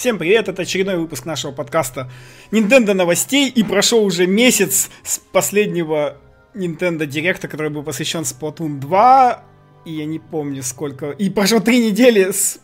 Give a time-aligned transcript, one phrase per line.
[0.00, 2.10] Всем привет, это очередной выпуск нашего подкаста
[2.50, 6.16] Nintendo новостей, и прошел уже месяц с последнего
[6.54, 9.44] Nintendo Директа, который был посвящен Splatoon 2,
[9.84, 12.60] и я не помню сколько, и прошло три недели с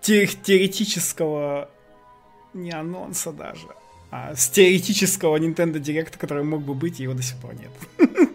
[0.00, 1.68] те- теоретического,
[2.54, 3.66] не анонса даже,
[4.10, 7.70] а с теоретического Nintendo Директа, который мог бы быть, и его до сих пор нет.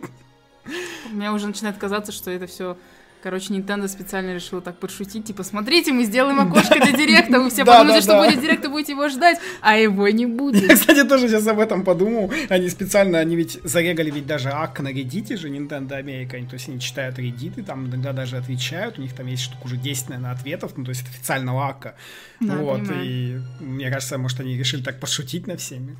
[1.12, 2.78] У меня уже начинает казаться, что это все
[3.24, 7.64] Короче, Nintendo специально решила так подшутить, типа, смотрите, мы сделаем окошко для директа, вы все
[7.66, 10.73] подумаете, что будет директ, и будете его ждать, а его не Я, будет.
[10.80, 12.31] кстати, тоже сейчас об этом подумал.
[12.50, 16.38] Они специально, они ведь зарегали ведь даже ак на Reddit же Nintendo Америка.
[16.50, 18.98] То есть они читают Reddit, там иногда даже отвечают.
[18.98, 21.95] У них там есть штук уже 10, наверное, ответов, ну, то есть официального ака.
[22.40, 23.06] Да, вот, понимаю.
[23.06, 25.95] и мне кажется, может, они решили так пошутить на всеми.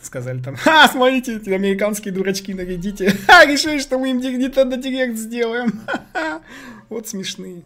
[0.00, 3.10] Сказали там, ха, смотрите, эти американские дурачки на Reddit.
[3.26, 5.80] Ха, решили, что мы им Nintendo Direct сделаем.
[6.88, 7.62] Вот смешные.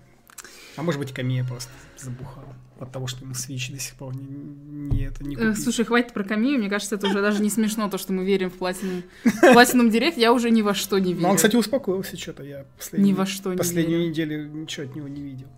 [0.77, 4.27] А может быть, Камия просто забухала от того, что ему Switch до сих пор не,
[4.27, 5.55] не это не Э, купили.
[5.55, 8.51] Слушай, хватит про Камию, мне кажется, это уже даже не смешно, то, что мы верим
[8.51, 9.03] в Platinum,
[9.43, 11.23] Platinum Direct, я уже ни во что не верю.
[11.23, 12.43] Но он, кстати, успокоился что-то.
[12.43, 15.49] Я последнюю, Ни во что последнюю неделю ничего от него не видел.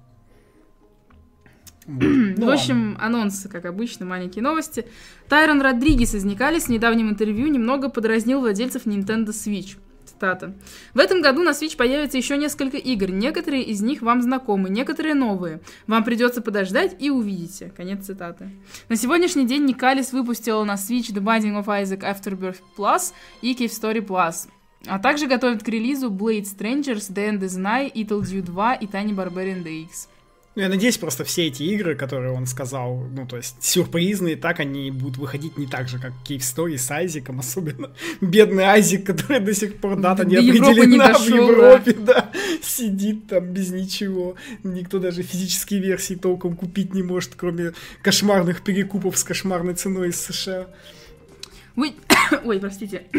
[1.86, 2.02] Вот.
[2.02, 4.86] В Ну общем, анонсы, как обычно, маленькие новости.
[5.28, 9.76] Тайрон Родригес из Никалис в недавнем интервью немного подразнил владельцев Nintendo Switch.
[10.04, 10.54] Цитата.
[10.94, 13.10] В этом году на Switch появится еще несколько игр.
[13.10, 15.60] Некоторые из них вам знакомы, некоторые новые.
[15.86, 17.72] Вам придется подождать и увидите.
[17.76, 18.50] Конец цитаты.
[18.88, 23.70] На сегодняшний день Никалис выпустила на Switch The Binding of Isaac Afterbirth Plus и Cave
[23.70, 24.48] Story Plus.
[24.86, 28.86] А также готовит к релизу Blade Strangers, The End is Nigh, It'll Due 2 и
[28.86, 30.08] Tiny Barbarian DX.
[30.54, 34.60] Ну, я надеюсь, просто все эти игры, которые он сказал, ну, то есть сюрпризные, так
[34.60, 39.40] они будут выходить не так же, как Cave Story с Айзиком, особенно бедный Айзик, который
[39.40, 42.30] до сих пор дата не Европы не определена в дошел, Европе, да.
[42.62, 44.36] сидит там без ничего.
[44.62, 50.20] Никто даже физические версии толком купить не может, кроме кошмарных перекупов с кошмарной ценой из
[50.20, 50.66] США.
[51.76, 51.94] Вы-
[52.44, 53.04] Ой, простите.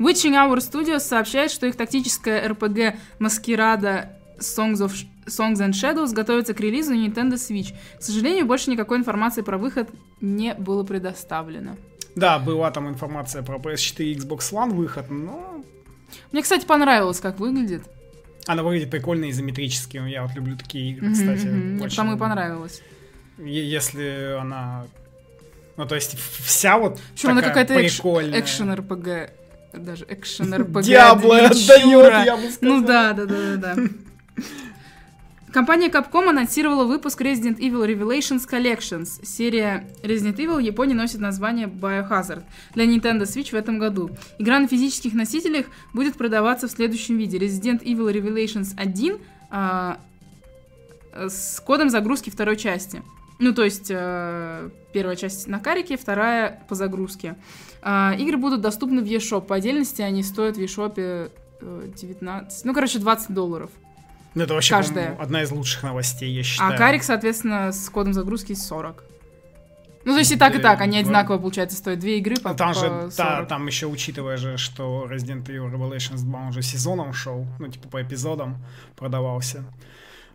[0.00, 4.92] Witching Hour Studios сообщает, что их тактическая RPG Маскирада Songs, of...
[5.26, 7.74] Songs and Shadows готовится к релизу на Nintendo Switch.
[7.98, 9.88] К сожалению, больше никакой информации про выход
[10.20, 11.76] не было предоставлено.
[12.14, 15.62] Да, была там информация про PS4 и Xbox One выход, но
[16.32, 17.82] Мне, кстати, понравилось, как выглядит.
[18.46, 20.00] она выглядит прикольно изометрически.
[20.08, 21.46] Я вот люблю такие игры, Мгм, кстати.
[21.46, 21.90] Мне очень.
[21.90, 22.80] потому и понравилось.
[23.38, 24.86] Если она...
[25.76, 28.40] Ну, то есть вся вот она такая какая-то экш- прикольная.
[28.40, 29.30] экшен RPG.
[29.74, 30.82] Даже экшен RPG.
[30.84, 32.76] Диабло отдает, я бы сказал.
[32.80, 33.82] Ну да, да, да, да, да.
[35.56, 39.24] Компания Capcom анонсировала выпуск Resident Evil Revelations Collections.
[39.24, 42.42] Серия Resident Evil в Японии носит название Biohazard
[42.74, 44.10] для Nintendo Switch в этом году.
[44.38, 45.64] Игра на физических носителях
[45.94, 47.38] будет продаваться в следующем виде.
[47.38, 49.18] Resident Evil Revelations 1
[49.50, 49.98] а,
[51.14, 53.02] с кодом загрузки второй части.
[53.38, 57.34] Ну, то есть, э, первая часть на карике, вторая по загрузке.
[57.80, 59.46] А, игры будут доступны в eShop.
[59.46, 61.28] По отдельности они стоят в eShop э,
[61.62, 62.64] 19...
[62.66, 63.70] Ну, короче, 20 долларов.
[64.36, 65.16] Ну, это вообще, каждая.
[65.18, 66.74] одна из лучших новостей, я считаю.
[66.74, 69.02] А карик, соответственно, с кодом загрузки 40.
[70.04, 72.74] Ну, то есть и так, и так, они одинаково, получается, стоят две игры по, Там
[72.74, 73.16] по же, 40.
[73.16, 77.68] да, там еще учитывая же, что Resident Evil Revelations 2 он уже сезоном шел, ну,
[77.68, 78.58] типа по эпизодам
[78.94, 79.64] продавался.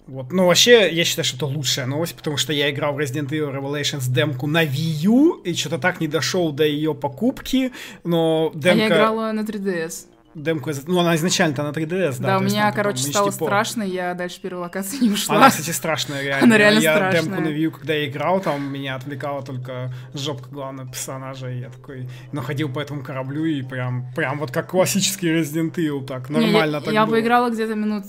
[0.08, 0.32] Вот.
[0.34, 3.56] Ну, вообще, я считаю, что это лучшая новость, потому что я играл в Resident Evil
[3.56, 7.72] Revelations демку на Wii U, и что-то так не дошел до ее покупки,
[8.04, 8.80] но А демка...
[8.80, 10.08] я играла на 3DS.
[10.36, 12.28] Демку из- ну, она изначально-то на 3DS, да.
[12.28, 15.36] Да, у есть меня, там, короче, по-моему, стало страшно, я дальше первой локации не ушла.
[15.36, 16.44] Она, кстати, страшная, реально.
[16.46, 17.22] Она реально я страшная.
[17.24, 21.70] демку на Wii когда я играл, там меня отвлекала только жопка главного персонажа, и я
[21.70, 26.40] такой находил по этому кораблю, и прям, прям вот как классический Resident Evil, так, Не,
[26.40, 27.16] нормально я, так Я было.
[27.16, 28.06] поиграла где-то минут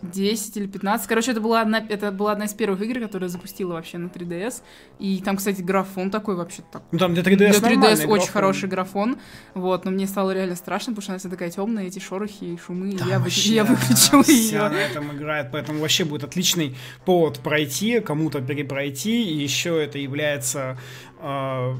[0.00, 1.06] 10 или 15.
[1.08, 4.06] Короче, это была, одна, это была одна из первых игр, которую я запустила вообще на
[4.06, 4.62] 3DS.
[5.00, 6.82] И там, кстати, графон такой вообще так.
[6.92, 8.26] Ну, там для 3DS Для 3DS нормальный очень графон.
[8.32, 9.18] хороший графон.
[9.54, 12.56] Вот, но мне стало реально страшно, потому что она вся такая темная, эти шорохи и
[12.58, 12.90] шумы.
[12.90, 14.68] и Там я, вы- вообще я она выключила вся ее.
[14.68, 20.78] на этом играет, поэтому вообще будет отличный повод пройти, кому-то перепройти, и еще это является
[21.20, 21.74] э,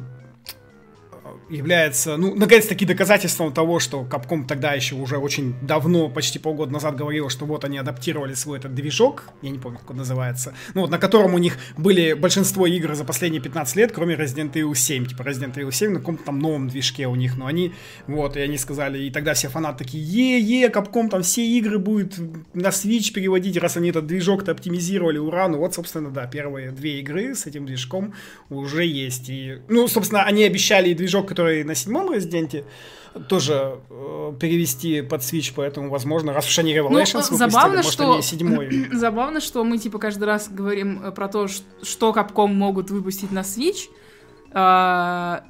[1.50, 6.96] является, ну, наконец-таки доказательством того, что Capcom тогда еще уже очень давно, почти полгода назад
[6.96, 10.82] говорила, что вот они адаптировали свой этот движок, я не помню, как он называется, ну,
[10.82, 14.74] вот на котором у них были большинство игр за последние 15 лет, кроме Resident Evil
[14.74, 17.72] 7, типа Resident Evil 7 на каком-то там новом движке у них, но они,
[18.06, 22.18] вот, и они сказали, и тогда все фанаты такие, е-е, Capcom там все игры будет
[22.54, 27.00] на Switch переводить, раз они этот движок-то оптимизировали, ура, ну вот, собственно, да, первые две
[27.00, 28.14] игры с этим движком
[28.50, 32.64] уже есть, и, ну, собственно, они обещали и движок, который на седьмом Резиденте,
[33.28, 36.88] тоже э, перевести под Switch, поэтому, возможно, раз уж они Revelations
[37.30, 38.88] Ну, выпустили, забавно, может, что- они седьмой.
[38.92, 43.40] Забавно, что мы типа каждый раз говорим э, про то, что Capcom могут выпустить на
[43.40, 43.88] Switch.
[44.52, 45.44] А,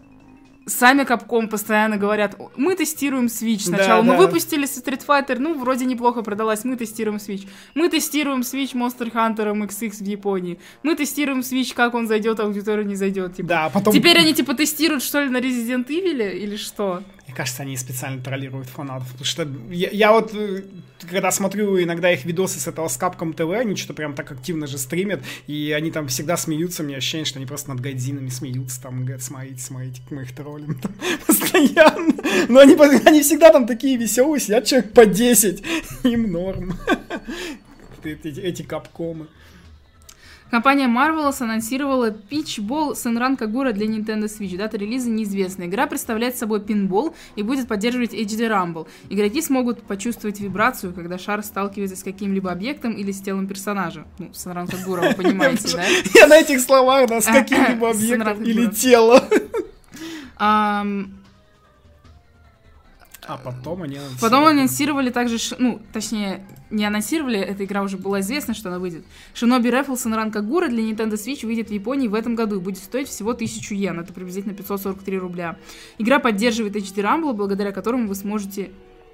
[0.68, 3.60] Сами Capcom постоянно говорят, мы тестируем Switch.
[3.60, 4.26] Сначала Да, мы да.
[4.26, 7.48] выпустили Street Fighter, ну, вроде неплохо продалась, мы тестируем Switch.
[7.74, 10.58] Мы тестируем Switch Monster Hunter MXX в Японии.
[10.82, 13.36] Мы тестируем Switch, как он зайдет, а аудитория не зайдет.
[13.36, 13.48] Типа.
[13.48, 13.94] Да, потом...
[13.94, 17.02] Теперь они типа тестируют, что ли, на Resident Evil или что?
[17.28, 19.06] Мне кажется, они специально троллируют фанатов.
[19.08, 20.62] Потому что я, я вот, э,
[21.10, 24.66] когда смотрю иногда их видосы с этого с Capcom TV, они что-то прям так активно
[24.66, 28.80] же стримят, и они там всегда смеются, меня ощущение, что они просто над гайдзинами смеются,
[28.80, 30.94] там, говорят, смотрите, смотрите, мы их троллим там,
[31.26, 32.14] постоянно.
[32.48, 35.62] Но они, они всегда там такие веселые, сидят человек по 10,
[36.04, 36.78] им норм.
[38.04, 39.26] Эти капкомы.
[40.50, 44.56] Компания Marvelous анонсировала Peach Ball Senran Kagura для Nintendo Switch.
[44.56, 45.64] Дата релиза неизвестна.
[45.64, 48.86] Игра представляет собой пинбол и будет поддерживать HD Rumble.
[49.10, 54.06] Игроки смогут почувствовать вибрацию, когда шар сталкивается с каким-либо объектом или с телом персонажа.
[54.18, 55.84] Ну, Senran Kagura, вы понимаете, да?
[56.14, 59.20] Я на этих словах, да, с каким-либо объектом или телом.
[63.28, 63.98] А потом они...
[64.22, 69.04] Потом анонсировали также, ну, точнее, не анонсировали, эта игра уже была известна, что она выйдет.
[69.34, 72.78] Shinobi Raffles Senran Kagura для Nintendo Switch выйдет в Японии в этом году и будет
[72.78, 75.58] стоить всего 1000 йен, это приблизительно 543 рубля.
[75.98, 78.70] Игра поддерживает HD Rumble, благодаря которому вы сможете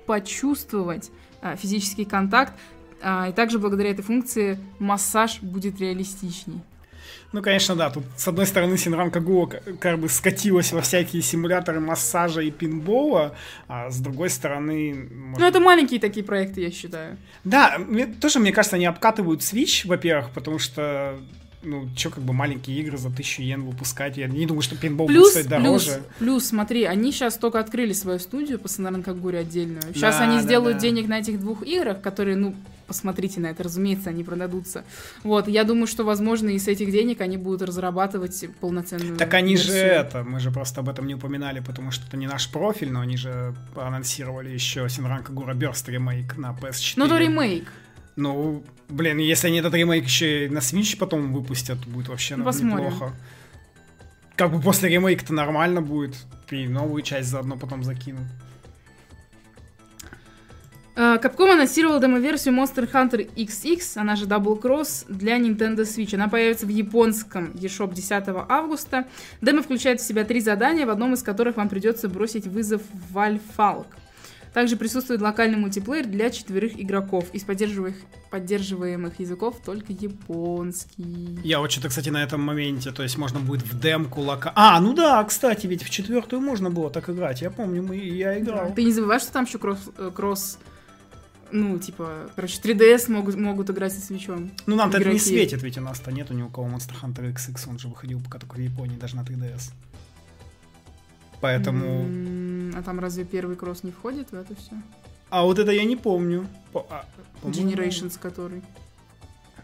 [0.07, 1.11] почувствовать
[1.43, 2.55] а, физический контакт,
[3.03, 6.61] а, и также благодаря этой функции массаж будет реалистичней.
[7.35, 7.91] Ну, конечно, да.
[7.91, 9.47] Тут, с одной стороны, Синран Кагуо
[9.81, 13.35] как бы скатилась во всякие симуляторы массажа и пинбола,
[13.67, 14.95] а с другой стороны...
[15.13, 17.17] может- Ну, это маленькие такие проекты, я считаю.
[17.43, 21.19] Да, мне- тоже, мне кажется, они обкатывают Switch, во-первых, потому что
[21.65, 24.17] ну, что как бы маленькие игры за 1000 йен выпускать?
[24.19, 26.03] Я не думаю, что пинбол будет Плюс, стоить плюс, дороже.
[26.19, 29.83] плюс, смотри, они сейчас только открыли свою студию по Сонарен Кагуре отдельную.
[29.95, 30.83] Сейчас Да, они да, сделают да.
[30.83, 32.55] денег на этих двух играх, которые, ну,
[32.87, 34.85] посмотрите на это, разумеется, они продадутся.
[35.23, 39.57] Вот, я думаю, что, возможно, и с этих денег они будут разрабатывать полноценную Так они
[39.57, 39.93] же версию.
[39.93, 43.01] это, мы же просто об этом не упоминали, потому что это не наш профиль, но
[43.01, 46.93] они же анонсировали еще Синран Кагура Burst ремейк на PS4.
[46.97, 47.73] Ну, то ремейк.
[48.17, 52.41] Ну, блин, если они этот ремейк еще и на Switch потом выпустят, будет вообще Ну,
[52.41, 52.87] ну, посмотрим.
[52.87, 53.13] неплохо.
[54.37, 56.17] Как бы после ремейка-то нормально будет.
[56.51, 58.27] И новую часть заодно потом закинут.
[60.97, 66.15] Capcom анонсировал демо-версию Monster Hunter XX, она же Double Cross, для Nintendo Switch.
[66.15, 69.07] Она появится в японском eShop 10 августа.
[69.41, 73.89] Демо включает в себя три задания, в одном из которых вам придется бросить вызов Вальфалк.
[74.53, 77.25] Также присутствует локальный мультиплеер для четверых игроков.
[77.33, 77.97] Из поддерживаемых,
[78.31, 81.41] поддерживаемых языков только японский.
[81.43, 84.53] Я вот что-то, кстати, на этом моменте, то есть можно будет в демку лока...
[84.55, 87.43] А, ну да, кстати, ведь в четвертую можно было так играть.
[87.43, 88.73] Я помню, мы, я играл.
[88.73, 90.61] Ты не забывай, что там еще кросс, э, кросс
[91.53, 94.51] ну, типа, короче, 3DS могут, могут играть со свечом.
[94.67, 97.69] Ну нам-то это не светит, ведь у нас-то нету ни у кого Monster Hunter XX,
[97.69, 99.73] он же выходил пока только в Японии, даже на 3DS.
[101.41, 102.07] Поэтому...
[102.77, 104.73] А там разве первый кросс не входит в это все?
[105.31, 106.47] А вот это я не помню.
[106.73, 107.05] По- а,
[107.43, 108.63] Generations который.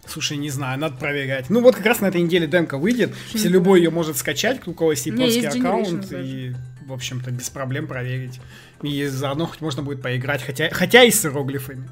[0.07, 1.51] Слушай, не знаю, надо проверять.
[1.51, 4.75] Ну вот как раз на этой неделе демка выйдет, все любой ее может скачать, у
[4.75, 6.55] кого есть японский аккаунт, и,
[6.91, 8.41] в общем-то, без проблем проверить.
[8.83, 11.89] И заодно хоть можно будет поиграть, хотя, хотя и с иероглифами.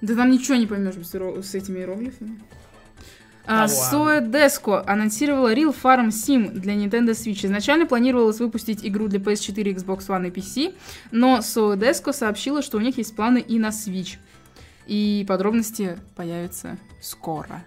[0.00, 2.38] Да там ничего не поймешь с, иеро- с этими иероглифами.
[3.46, 7.44] Да А, Soe Desco анонсировала Real Farm Sim для Nintendo Switch.
[7.44, 10.74] Изначально планировалось выпустить игру для PS4, Xbox One и PC,
[11.10, 14.18] но Soe Desco сообщила, что у них есть планы и на Switch.
[14.86, 17.64] И подробности появятся скоро.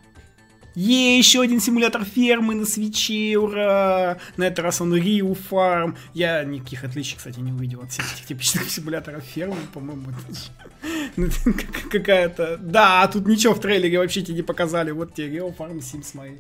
[0.76, 4.18] Е, еще один симулятор фермы на свече, ура!
[4.38, 5.98] На этот раз он Риу Фарм.
[6.14, 10.08] Я никаких отличий, кстати, не увидел от всех этих типичных симуляторов фермы, по-моему.
[11.16, 11.28] ну,
[11.92, 12.58] Какая-то...
[12.58, 14.92] Да, тут ничего в трейлере вообще тебе не показали.
[14.92, 16.34] Вот тебе Рио Фарм Sims мои.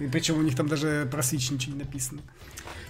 [0.00, 2.22] И причем у них там даже про Switch ничего не написано.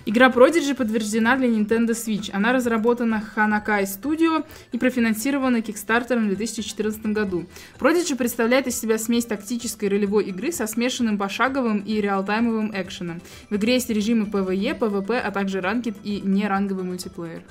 [0.09, 2.31] Игра Prodigy подтверждена для Nintendo Switch.
[2.33, 7.47] Она разработана Hanakai Studio и профинансирована Kickstarter в 2014 году.
[7.81, 13.21] Prodigy представляет из себя смесь тактической ролевой игры со смешанным пошаговым и реалтаймовым экшеном.
[13.51, 17.43] В игре есть режимы PvE, PvP, а также ранкет и неранговый мультиплеер.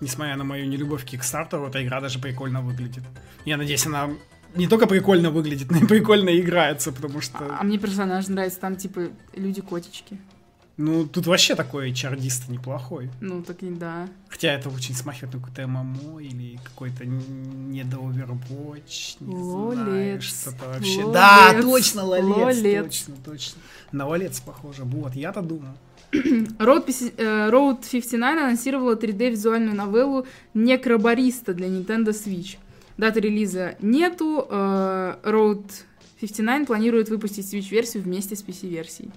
[0.00, 3.04] Несмотря на мою нелюбовь к Kickstarter, эта игра даже прикольно выглядит.
[3.44, 4.10] Я надеюсь, она
[4.56, 7.38] не только прикольно выглядит, но и прикольно играется, потому что...
[7.38, 10.18] А, а мне персонаж нравится, там типа люди-котички.
[10.78, 13.10] Ну, тут вообще такой чардист неплохой.
[13.20, 14.08] Ну, так и да.
[14.28, 20.22] Хотя это очень смахивает на какой-то ММО или какой-то н- недо-Overwatch, не знаю, Лолец.
[20.22, 21.04] что-то вообще.
[21.04, 21.12] Лолец.
[21.12, 22.84] Да, точно, лолец, Лолец.
[22.84, 23.60] точно, точно.
[23.92, 25.74] На лолец похоже, вот, я-то думал.
[26.12, 32.56] Road, 50, э, Road 59 анонсировала 3D-визуальную новеллу Некробариста для Nintendo Switch.
[32.98, 34.46] Даты релиза нету.
[34.50, 35.64] э, Road
[36.20, 39.10] 59 планирует выпустить Switch-версию вместе с PC-версией.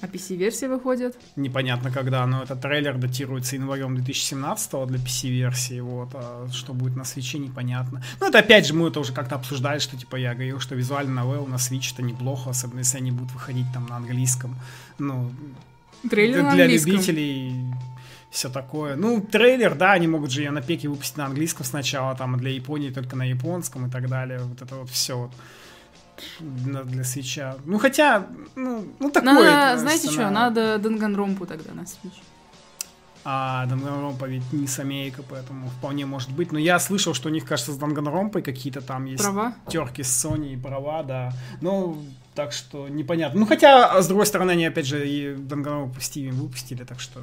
[0.00, 1.16] А PC-версия выходит.
[1.36, 7.04] Непонятно когда, но этот трейлер датируется январем 2017 для PC-версии, вот, а что будет на
[7.04, 8.02] свече, непонятно.
[8.18, 11.22] Ну, это опять же, мы это уже как-то обсуждали, что, типа, я говорил, что визуально
[11.22, 14.56] новелл на Switch это неплохо, особенно если они будут выходить там на английском.
[14.98, 15.30] Ну,
[16.08, 16.92] Трейлер на для английском.
[16.92, 17.74] любителей
[18.30, 18.96] все такое.
[18.96, 22.38] Ну, трейлер, да, они могут же ее на пеке выпустить на английском сначала, там, а
[22.38, 24.38] для Японии только на японском и так далее.
[24.38, 25.32] Вот это вот все вот
[26.40, 27.56] для, для свеча.
[27.64, 29.34] Ну, хотя, ну, ну такое.
[29.34, 32.20] Надо, это, знаете что, надо Данганромпу тогда на Switch.
[33.22, 36.52] А Данганромпа ведь не самейка, поэтому вполне может быть.
[36.52, 39.54] Но я слышал, что у них, кажется, с Данганромпой какие-то там есть Права?
[39.68, 41.32] терки с Sony и права, да.
[41.60, 42.02] Ну,
[42.34, 43.40] так что непонятно.
[43.40, 47.20] Ну, хотя, а с другой стороны, они, опять же, и Данганромпу Steam выпустили, так что...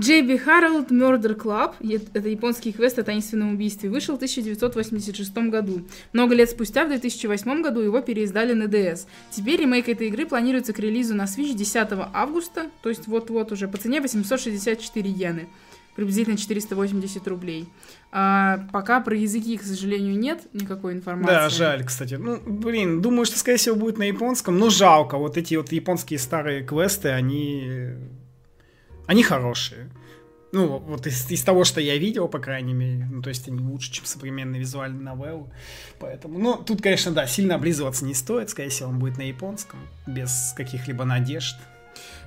[0.00, 1.74] JB Harold Murder Club,
[2.14, 5.82] это японский квест о таинственном убийстве, вышел в 1986 году.
[6.14, 9.00] Много лет спустя, в 2008 году, его переиздали на DS.
[9.30, 13.68] Теперь ремейк этой игры планируется к релизу на Switch 10 августа, то есть вот-вот уже,
[13.68, 15.48] по цене 864 йены.
[15.96, 17.68] Приблизительно 480 рублей.
[18.10, 21.34] А, пока про языки, к сожалению, нет никакой информации.
[21.34, 22.14] Да, жаль, кстати.
[22.14, 25.18] Ну, блин, думаю, что, скорее всего, будет на японском, но жалко.
[25.18, 27.90] Вот эти вот японские старые квесты, они...
[29.10, 29.90] Они хорошие.
[30.52, 33.58] Ну, вот из, из того, что я видел, по крайней мере, ну, то есть они
[33.58, 35.46] лучше, чем современные визуальные новеллы.
[35.98, 38.50] Поэтому, ну, тут, конечно, да, сильно облизываться не стоит.
[38.50, 41.56] Скорее всего, он будет на японском, без каких-либо надежд.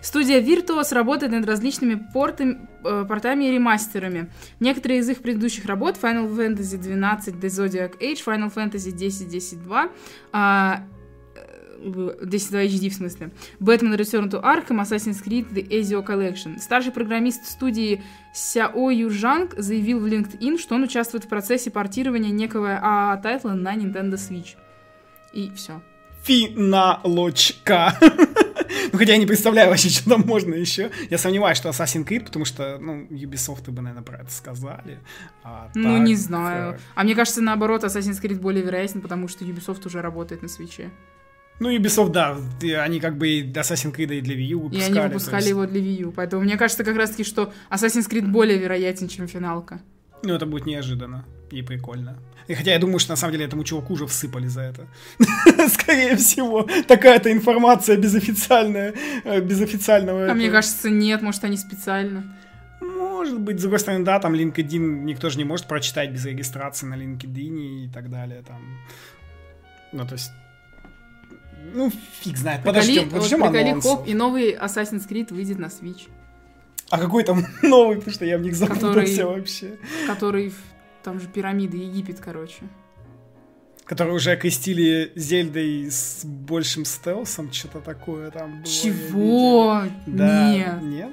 [0.01, 4.29] Студия Virtuos работает над различными портами, э, портами и ремастерами.
[4.59, 9.63] Некоторые из их предыдущих работ Final Fantasy 12 The Zodiac Age, Final Fantasy 10 10
[9.63, 9.89] 2,
[11.83, 16.05] а, э, 10 2 HD в смысле, Batman Return to Arkham, Assassin's Creed The Ezio
[16.05, 16.59] Collection.
[16.59, 22.79] Старший программист студии Сяо Южанг заявил в LinkedIn, что он участвует в процессе портирования некого
[22.81, 24.55] АА тайтла на Nintendo Switch.
[25.33, 25.81] И все.
[26.23, 27.97] Финалочка.
[28.91, 30.91] Ну, хотя я не представляю вообще, что там можно еще.
[31.09, 34.99] Я сомневаюсь, что Assassin's Creed, потому что, ну, Ubisoft бы, наверное, про это сказали.
[35.43, 36.79] А Ну, так, не знаю.
[36.95, 40.91] А мне кажется, наоборот, Assassin's Creed более вероятен, потому что Ubisoft уже работает на свече.
[41.63, 44.63] Ну, Ubisoft, да, и они как бы и Assassin's Creed и для Wii U И
[44.63, 44.85] выпускали.
[44.85, 46.11] они то выпускали есть, его для Wii U.
[46.11, 49.79] Поэтому мне кажется как раз-таки, что Assassin's Creed более вероятен, чем финалка.
[50.23, 52.17] Ну, это будет неожиданно и прикольно.
[52.49, 54.87] И хотя я думаю, что на самом деле этому чуваку уже всыпали за это.
[55.69, 58.93] Скорее всего, такая-то информация безофициальная,
[59.23, 60.19] э, без официального...
[60.19, 60.35] А этого.
[60.35, 62.23] мне кажется, нет, может, они специально.
[62.81, 66.87] Может быть, с другой стороны, да, там LinkedIn никто же не может прочитать без регистрации
[66.87, 68.43] на LinkedIn и так далее.
[68.45, 68.61] Там.
[69.93, 70.31] Ну, то есть...
[71.73, 71.91] Ну,
[72.21, 72.63] фиг знает.
[72.63, 76.07] Подождем, Приколи- вот подождем приколи, хоп, и новый Assassin's Creed выйдет на Switch,
[76.89, 79.77] А какой там новый, потому что я в них запутался Который- вообще.
[80.07, 80.53] который...
[81.03, 82.63] Там же пирамиды, Египет, короче.
[83.83, 88.65] Которые уже окрестили Зельдой с большим стелсом, что-то такое там было.
[88.65, 89.81] Чего?
[90.07, 90.81] Да, Нет.
[90.81, 91.11] Нет?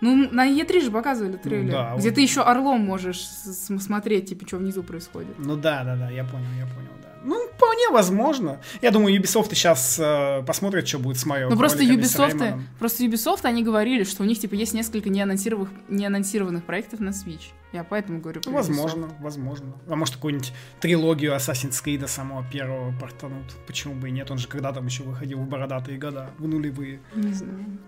[0.00, 2.14] Ну, на Е3 же показывали трейлер, да, где вот.
[2.14, 5.34] ты еще орлом можешь смотреть, типа, что внизу происходит.
[5.38, 7.08] Ну да, да, да, я понял, я понял, да.
[7.24, 8.60] Ну, вполне возможно.
[8.82, 11.50] Я думаю, Ubisoft сейчас э, посмотрит, что будет с Марио.
[11.50, 16.64] Ну просто Ubisoft, просто Ubisoft, они говорили, что у них типа есть несколько неанонсированных, неанонсированных
[16.64, 17.52] проектов на Switch.
[17.72, 18.60] Я поэтому говорю про Ну, Ubisoft.
[18.68, 19.74] Возможно, возможно.
[19.88, 23.54] А может, какую-нибудь трилогию Assassin's Creed самого первого портанут.
[23.66, 24.30] Почему бы и нет?
[24.30, 27.00] Он же когда там еще выходил в бородатые года, в нулевые.
[27.14, 27.78] Не знаю.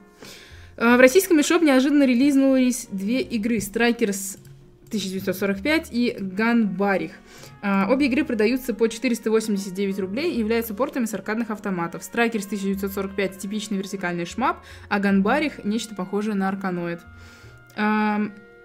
[0.76, 4.38] А, В российском eShop неожиданно релизнулись две игры Strikers
[4.88, 7.12] 1945 и Ганбарих.
[7.68, 12.02] А, Обе игры продаются по 489 рублей и являются портами с аркадных автоматов.
[12.02, 14.58] Strikers 1945 типичный вертикальный шмап,
[14.88, 17.00] а Ганбарих нечто похожее на арканоид.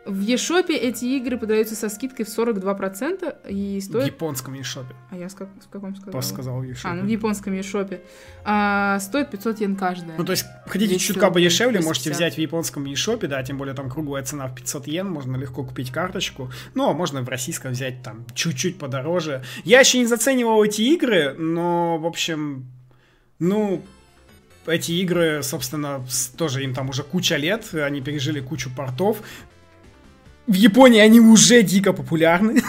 [0.03, 4.07] В eShop эти игры продаются со скидкой в 42% и В стоят...
[4.07, 4.85] японском eShop.
[5.11, 6.11] А я с, как- в каком сказала?
[6.11, 6.79] Просто сказал eShop.
[6.85, 8.01] А, ну в японском eShop.
[8.43, 10.17] А, стоит 500 йен каждая.
[10.17, 11.85] Ну, то есть, хотите 200 чутка подешевле, 250.
[11.87, 15.35] можете взять в японском eShop, да, тем более там круглая цена в 500 йен, можно
[15.37, 16.51] легко купить карточку.
[16.73, 19.43] Ну, а можно в российском взять там чуть-чуть подороже.
[19.65, 22.65] Я еще не заценивал эти игры, но, в общем,
[23.37, 23.83] ну,
[24.65, 26.03] эти игры, собственно,
[26.37, 29.21] тоже им там уже куча лет, они пережили кучу портов.
[30.51, 32.61] В Японии они уже дико популярны.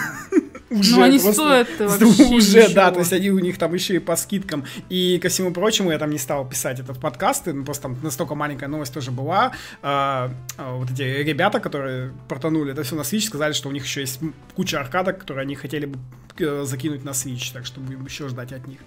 [0.69, 2.91] Уже Ну, они стоят вообще уже, да, ничего.
[2.91, 4.63] то есть они у них там еще и по скидкам.
[4.89, 7.97] И ко всему прочему, я там не стал писать это в подкасты, ну, просто там
[8.01, 9.51] настолько маленькая новость тоже была.
[9.81, 13.83] А, а, вот эти ребята, которые портанули это все на Switch, сказали, что у них
[13.83, 14.21] еще есть
[14.55, 15.99] куча аркадок, которые они хотели бы
[16.39, 18.79] э, закинуть на Switch, так что будем еще ждать от них.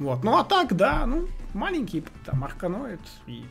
[0.00, 3.44] Вот, ну а так, да, ну, маленький, там, арканоид и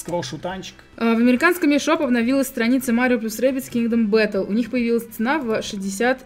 [0.00, 0.74] скролл-шутанчик.
[0.96, 4.46] А, В американском eShop обновилась страница Mario плюс Rabbids Kingdom Battle.
[4.46, 6.24] У них появилась цена в 60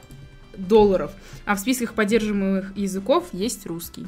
[0.57, 1.13] долларов.
[1.45, 4.07] А в списках поддерживаемых языков есть русский.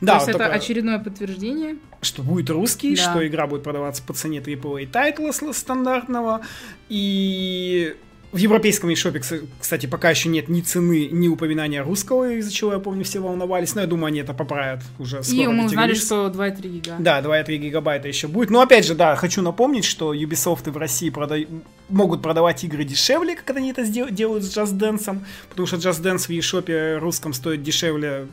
[0.00, 1.76] Да, То есть вот это только, очередное подтверждение.
[2.00, 3.02] что будет русский, Да.
[3.10, 6.40] что игра будет продаваться по цене AAA тайтла стандартного.
[6.88, 7.94] И
[8.32, 12.72] в европейском eShop, кс- кстати, пока еще нет ни цены, ни упоминания русского, из-за чего,
[12.72, 13.74] я помню, все волновались.
[13.74, 15.40] Но я думаю, они это поправят уже скоро.
[15.42, 16.96] И мы узнали, что 2,3 гига.
[16.98, 18.50] Да, 2,3 гигабайта еще будет.
[18.50, 21.46] Но опять же, да, хочу напомнить, что Ubisoft в России прода-
[21.88, 25.18] могут продавать игры дешевле, как они это делают с Just Dance,
[25.48, 28.26] потому что Just Dance в eShop русском стоит дешевле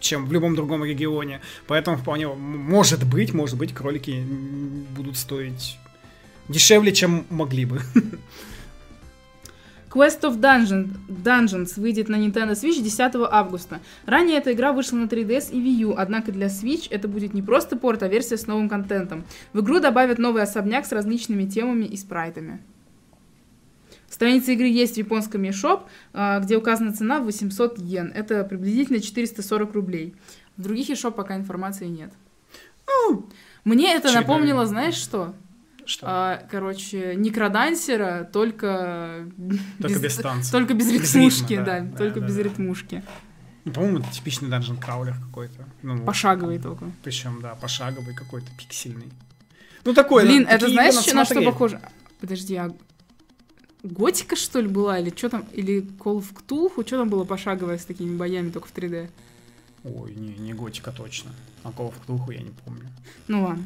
[0.00, 1.40] чем в любом другом регионе.
[1.66, 4.24] Поэтому вполне может быть, может быть, кролики
[4.96, 5.76] будут стоить
[6.48, 7.80] дешевле, чем могли бы.
[9.90, 13.80] Quest of Dungeon, Dungeons выйдет на Nintendo Switch 10 августа.
[14.04, 17.42] Ранее эта игра вышла на 3DS и Wii U, однако для Switch это будет не
[17.42, 19.24] просто порт, а версия с новым контентом.
[19.52, 22.60] В игру добавят новый особняк с различными темами и спрайтами.
[24.10, 28.12] Страница игры есть в японском eShop, а, где указана цена в 800 йен.
[28.14, 30.14] Это приблизительно 440 рублей.
[30.56, 32.12] В других eShop пока информации нет.
[33.64, 35.34] Мне это напомнило, знаешь что?
[35.88, 36.06] Что?
[36.06, 39.26] А, короче, некродансера, только...
[39.80, 40.52] Только без танцев.
[40.52, 42.42] Только без Без ритмушки, ритма, да, только да, без да.
[42.42, 43.02] ритмушки.
[43.64, 45.66] Ну, По-моему, это типичный данжен краулер какой-то.
[45.82, 46.92] Ну, Пошаговый только.
[47.02, 49.10] Причем, да, пошаговый какой-то, пиксельный.
[49.86, 50.26] Ну, такой.
[50.26, 51.80] Блин, ну, это знаешь, на что похоже?
[52.20, 52.70] Подожди, а
[53.82, 54.98] Готика, что ли, была?
[54.98, 55.46] Или что там?
[55.54, 56.86] Или Call of Cthulhu?
[56.86, 59.08] Что там было пошаговое с такими боями, только в 3D?
[59.84, 61.30] Ой, не, не Готика точно.
[61.62, 62.90] А Call of Cthulhu я не помню.
[63.26, 63.64] Ну ладно.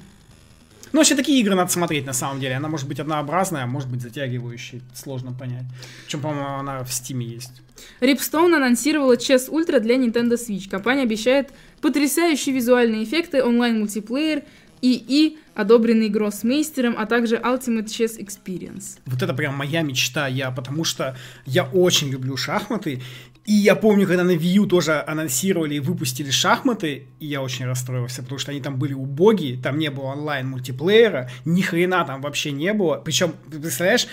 [0.92, 2.56] Ну, вообще, такие игры надо смотреть, на самом деле.
[2.56, 4.82] Она может быть однообразная, а может быть затягивающей.
[4.94, 5.64] Сложно понять.
[6.04, 7.62] Причем, по-моему, она в Стиме есть.
[8.00, 10.68] Ripstone анонсировала Chess Ultra для Nintendo Switch.
[10.68, 14.42] Компания обещает потрясающие визуальные эффекты, онлайн-мультиплеер
[14.82, 18.98] и и одобренный гроссмейстером, а также Ultimate Chess Experience.
[19.06, 23.00] Вот это прям моя мечта, я, потому что я очень люблю шахматы.
[23.44, 27.66] И я помню, когда на Wii U тоже анонсировали и выпустили шахматы, и я очень
[27.66, 32.52] расстроился, потому что они там были убогие, там не было онлайн-мультиплеера, ни хрена там вообще
[32.52, 32.98] не было.
[33.04, 34.06] Причем, ты представляешь,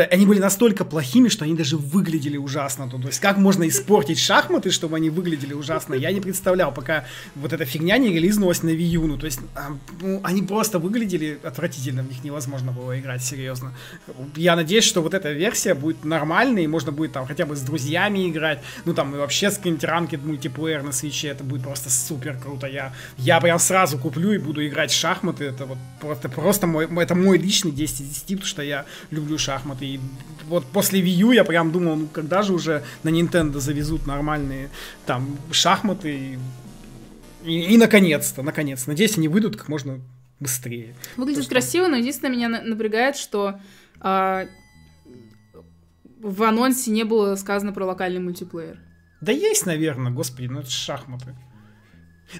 [0.00, 2.88] они были настолько плохими, что они даже выглядели ужасно.
[2.88, 7.04] То есть как можно испортить шахматы, чтобы они выглядели ужасно, я не представлял, пока
[7.34, 9.06] вот эта фигня не релизнулась на Wii U.
[9.06, 13.72] Ну, то есть а, ну, они просто выглядели отвратительно, в них невозможно было играть, серьезно.
[14.36, 17.60] Я надеюсь, что вот эта версия будет нормальной, и можно будет там хотя бы с
[17.60, 21.90] друзьями играть, ну там и вообще с каким-нибудь ранкет мультиплеер на свече, это будет просто
[21.90, 22.66] супер круто.
[22.66, 26.88] Я, я прям сразу куплю и буду играть в шахматы, это вот просто, просто мой,
[27.02, 29.83] это мой личный 10 из 10, потому что я люблю шахматы.
[29.86, 30.00] И
[30.48, 34.70] вот после Wii U я прям думал, ну когда же уже на Nintendo завезут нормальные
[35.06, 36.38] там шахматы
[37.44, 40.00] и, и, и наконец-то, наконец, надеюсь, они выйдут как можно
[40.40, 40.94] быстрее.
[41.16, 43.60] Выглядит что- красиво, но единственное меня на- напрягает, что
[44.00, 44.46] а,
[46.20, 48.78] в анонсе не было сказано про локальный мультиплеер.
[49.20, 51.34] Да есть, наверное, господи, ну это шахматы.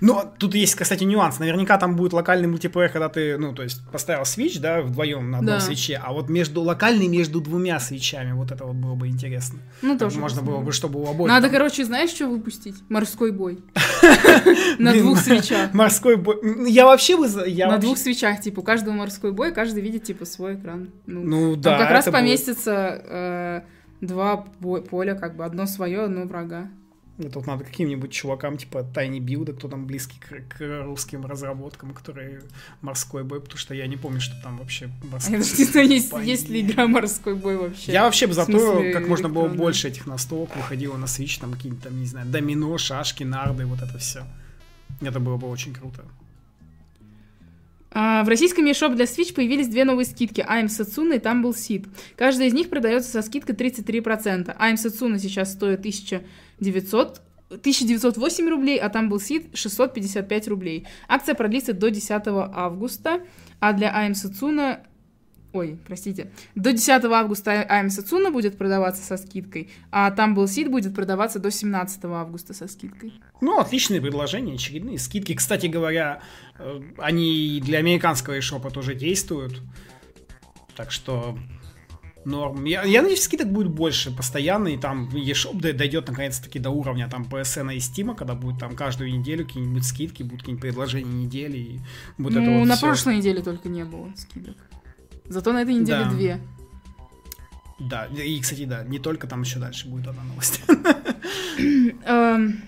[0.01, 1.39] Но тут есть, кстати, нюанс.
[1.39, 5.39] Наверняка там будет локальный мультиплеер, когда ты, ну, то есть, поставил Switch, да, вдвоем на
[5.39, 5.61] одном Да.
[5.61, 9.59] свече, а вот между локальный между двумя свечами, вот это вот было бы интересно.
[9.83, 10.19] Ну, тоже.
[10.19, 11.29] можно было бы, чтобы у обоих.
[11.29, 12.77] Надо, там- короче, знаешь, что выпустить?
[12.89, 13.59] Морской бой.
[14.79, 15.73] На двух свечах.
[15.75, 16.37] Морской бой.
[16.71, 17.29] Я вообще бы...
[17.29, 20.91] На двух свечах, типа, у каждого морской бой, каждый видит, типа, свой экран.
[21.07, 21.79] Ну, Ну, там да.
[21.79, 22.73] как раз поместится
[23.05, 23.61] э,
[24.01, 26.69] два поля, как бы, одно свое, одно врага.
[27.17, 31.95] Ну, Тут надо каким-нибудь чувакам, типа Тайни Билда, кто там близкий к, к русским разработкам,
[31.95, 32.43] которые
[32.81, 36.27] морской бой, потому что я не помню, что там вообще морской знаю, есть, бой.
[36.27, 37.93] есть ли игра морской бой вообще.
[37.93, 41.05] Я вообще бы В за то, смысле, как можно было больше этих настолок выходило на
[41.05, 44.25] Switch, там какие-нибудь там, не знаю, домино, шашки, нарды, вот это все.
[45.01, 46.05] Это было бы очень круто.
[47.95, 51.89] А, в российском eShop для Switch появились две новые скидки I'm Setsuna и Tumble Seed.
[52.17, 54.57] Каждая из них продается со скидкой 33%.
[54.59, 60.87] I'm Setsuna сейчас стоит 1900 1908 рублей, а Tumble Seed 655 рублей.
[61.09, 63.21] Акция продлится до 10 августа,
[63.61, 64.81] а для I'm Setsuna...
[65.55, 66.33] Ой, простите.
[66.57, 71.53] До 10 августа I'm Setsuna будет продаваться со скидкой, а Tumble Seed будет продаваться до
[71.53, 73.15] 17 августа со скидкой.
[73.41, 75.33] Ну, отличные предложения, очередные скидки.
[75.33, 76.23] Кстати говоря,
[76.59, 79.63] э, они для американского eShop тоже действуют.
[80.75, 81.39] Так что
[82.25, 82.65] норм.
[82.65, 87.29] Я, я надеюсь, скидок будет больше постоянно, и там eShop дойдет наконец-таки до уровня там
[87.31, 91.75] PSN и Steam, когда будет там каждую неделю какие-нибудь скидки, будут какие-нибудь предложения недели, и
[92.19, 92.87] это ну, вот на всё.
[92.87, 94.57] прошлой неделе только не было скидок.
[95.29, 96.11] Зато на этой неделе Да.
[96.11, 96.41] две.
[97.79, 100.63] Да, и, кстати, да, не только там еще дальше будет одна новость.
[102.07, 102.63] Эм,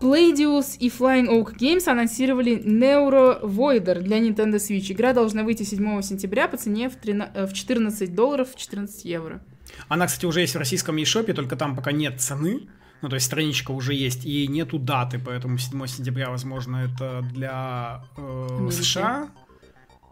[0.00, 4.92] Playdius и Flying Oak Games анонсировали Neuro Voider для Nintendo Switch.
[4.92, 9.42] Игра должна выйти 7 сентября по цене в, 13, э, в 14 долларов, 14 евро.
[9.88, 12.68] Она, кстати, уже есть в российском eShop, только там пока нет цены.
[13.00, 18.02] Ну, то есть страничка уже есть, и нету даты, поэтому 7 сентября, возможно, это для
[18.16, 19.28] э, США.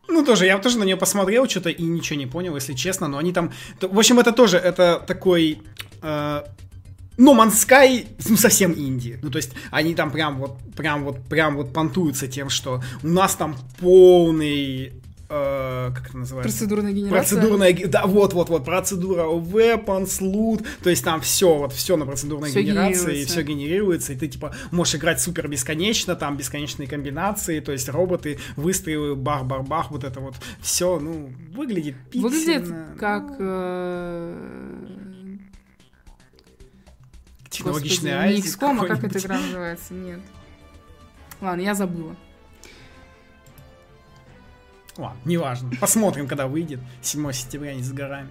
[0.08, 3.18] Ну, тоже, я тоже на нее посмотрел что-то и ничего не понял, если честно, но
[3.18, 3.52] они там...
[3.80, 5.62] В общем, это тоже, это такой...
[6.02, 6.42] Э,
[7.18, 9.18] но Man's Sky, ну, совсем инди.
[9.22, 13.08] Ну, то есть, они там прям вот, прям вот, прям вот понтуются тем, что у
[13.08, 14.92] нас там полный
[15.28, 16.58] э, как это называется?
[16.58, 17.38] Процедурная генерация.
[17.38, 22.06] Процедурная, да, вот, вот, вот, процедура weapons, loot, то есть там все, вот все на
[22.06, 26.88] процедурной всё генерации, и все генерируется, и ты типа можешь играть супер бесконечно, там бесконечные
[26.88, 32.28] комбинации, то есть роботы, выстрелы, бах-бах-бах, вот это вот все, ну, выглядит пиксельно.
[32.28, 33.36] Выглядит как...
[33.38, 34.76] Э...
[37.50, 39.94] Технологичный Господи, не XCOM, а как эта игра называется?
[39.94, 40.20] Нет.
[41.40, 42.16] Ладно, я забыла.
[44.98, 45.70] Ладно, неважно.
[45.80, 46.80] Посмотрим, когда выйдет.
[47.02, 48.28] 7 сентября, не с горами.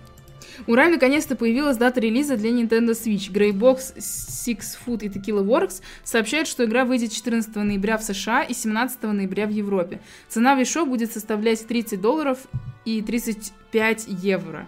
[0.67, 3.31] Ура, наконец-то появилась дата релиза для Nintendo Switch.
[3.31, 8.53] Greybox, Six Foot и Tequila Works сообщают, что игра выйдет 14 ноября в США и
[8.53, 9.99] 17 ноября в Европе.
[10.29, 12.39] Цена в eShop будет составлять 30 долларов
[12.85, 14.67] и 35 евро.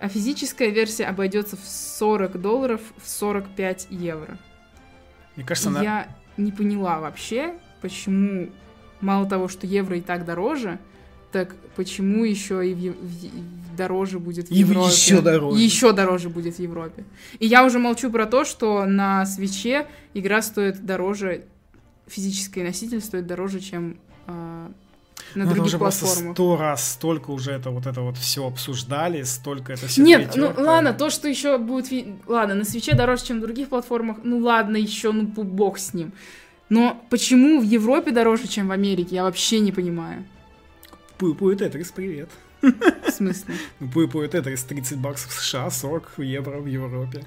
[0.00, 4.38] А физическая версия обойдется в 40 долларов в 45 евро.
[5.36, 5.82] Мне кажется, она...
[5.82, 8.50] Я не поняла вообще, почему
[9.00, 10.78] мало того, что евро и так дороже,
[11.32, 14.90] так почему еще и в, в, дороже будет в Европе?
[14.90, 15.60] И еще дороже.
[15.60, 17.04] Еще дороже будет в Европе.
[17.38, 21.44] И я уже молчу про то, что на свече игра стоит дороже,
[22.06, 24.68] физический носитель стоит дороже, чем э,
[25.34, 26.34] на ну, других уже платформах.
[26.34, 30.02] сто раз столько уже это вот это вот все обсуждали, столько это все.
[30.02, 34.18] Нет, ну ладно, то, что еще будет, ладно, на свече дороже, чем на других платформах,
[34.22, 36.12] ну ладно, еще ну бог с ним.
[36.68, 40.24] Но почему в Европе дороже, чем в Америке, я вообще не понимаю.
[41.22, 42.28] Пуй Тетрис, привет.
[42.60, 43.54] В смысле?
[43.80, 47.24] Ну, Пуй Тетрис 30 баксов в США, 40 евро в Европе.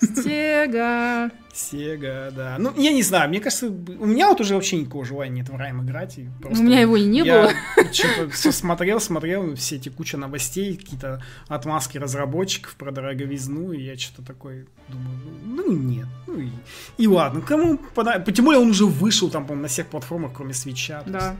[0.00, 1.30] Сега.
[1.52, 2.56] Сега, да.
[2.58, 5.56] Ну, я не знаю, мне кажется, у меня вот уже вообще никакого желания нет в
[5.56, 6.16] Райм играть.
[6.18, 7.52] И у меня его и не я было.
[7.92, 13.98] Что-то все смотрел, смотрел, все эти куча новостей, какие-то отмазки разработчиков про дороговизну, и я
[13.98, 16.06] что-то такой думаю, ну, ну нет.
[16.26, 16.48] Ну и,
[16.96, 18.18] и ладно, кому пода...
[18.20, 21.02] Тем более он уже вышел там, по-моему, на всех платформах, кроме свеча.
[21.06, 21.36] Да.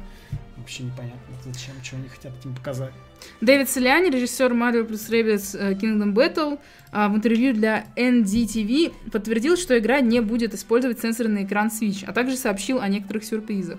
[0.61, 2.93] Вообще непонятно, зачем, чего они хотят этим показать.
[3.41, 6.59] Дэвид Соляни, режиссер Mario plus Rabbids э, Kingdom Battle,
[6.93, 12.13] а, в интервью для NDTV подтвердил, что игра не будет использовать сенсорный экран Switch, а
[12.13, 13.79] также сообщил о некоторых сюрпризах.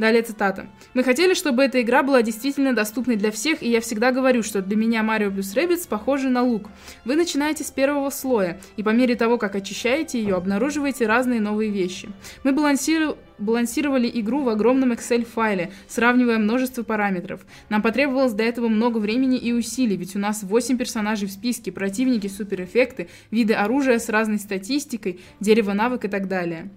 [0.00, 0.66] Далее цитата.
[0.94, 4.62] «Мы хотели, чтобы эта игра была действительно доступной для всех, и я всегда говорю, что
[4.62, 6.70] для меня Mario plus Rabbids похожи на лук.
[7.04, 11.70] Вы начинаете с первого слоя, и по мере того, как очищаете ее, обнаруживаете разные новые
[11.70, 12.08] вещи.
[12.44, 13.18] Мы балансиру...
[13.36, 17.42] балансировали игру в огромном Excel-файле, сравнивая множество параметров.
[17.68, 21.72] Нам потребовалось до этого много времени и усилий, ведь у нас 8 персонажей в списке,
[21.72, 26.70] противники, суперэффекты, виды оружия с разной статистикой, дерево навык и так далее».